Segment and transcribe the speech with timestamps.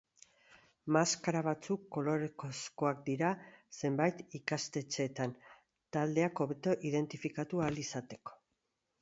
[0.95, 3.29] Maskara batzuk kolorezkoak dira
[3.83, 5.37] zenbait ikastetxetan,
[5.99, 8.37] taldeak hobeto identifikatu ahal izateko.